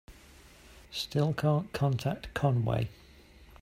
[0.89, 2.89] Still can't contact Conway.